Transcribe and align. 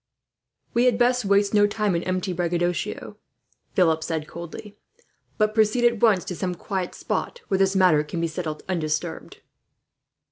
"We 0.73 0.85
had 0.85 0.97
best 0.97 1.25
waste 1.25 1.53
no 1.53 1.67
time 1.67 1.95
in 1.95 2.01
empty 2.05 2.33
braggadocio," 2.33 3.17
Philip 3.75 4.03
said 4.03 4.27
coldly, 4.27 4.75
"but 5.37 5.53
proceed 5.53 5.85
at 5.85 5.99
once 6.01 6.25
to 6.25 6.35
some 6.35 6.55
quiet 6.55 6.95
spot, 6.95 7.41
where 7.49 7.59
this 7.59 7.75
matter 7.75 8.03
can 8.03 8.19
be 8.19 8.27
settled, 8.27 8.63
undisturbed." 8.67 9.41